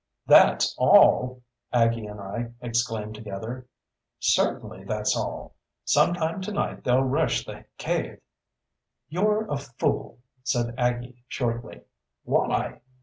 [0.25, 3.67] "That's all!" Aggie and I exclaimed together.
[4.17, 5.53] "Certainly that's all.
[5.85, 8.19] Sometime tonight they'll rush the cave."
[9.09, 11.81] "You're a fool!" said Aggie shortly.
[12.23, 12.79] "Why?"